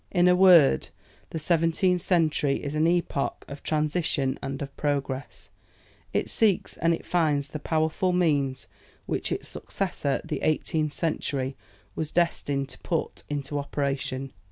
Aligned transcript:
In 0.09 0.27
a 0.27 0.35
word, 0.35 0.89
the 1.29 1.37
seventeenth 1.37 2.01
century 2.01 2.55
is 2.63 2.73
an 2.73 2.87
epoch 2.87 3.45
of 3.47 3.61
transition 3.61 4.39
and 4.41 4.59
of 4.63 4.75
progress; 4.75 5.49
it 6.11 6.27
seeks 6.27 6.75
and 6.75 6.91
it 6.95 7.05
finds 7.05 7.49
the 7.49 7.59
powerful 7.59 8.11
means 8.11 8.67
which 9.05 9.31
its 9.31 9.47
successor, 9.47 10.19
the 10.25 10.41
eighteenth 10.41 10.93
century, 10.93 11.55
was 11.95 12.11
destined 12.11 12.67
to 12.69 12.79
put 12.79 13.21
into 13.29 13.59
operation. 13.59 14.33